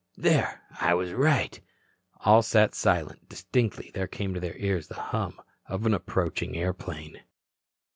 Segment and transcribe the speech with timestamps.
[0.17, 0.63] There.
[0.81, 1.61] I was right."
[2.25, 6.55] All sat silent, and distinctly there came to their ears the hum of an approaching
[6.57, 7.21] airplane.